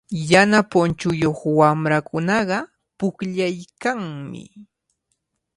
Yana 0.31 0.59
punchuyuq 0.71 1.39
wamrakunaqa 1.59 2.57
pukllaykanmi. 2.97 4.41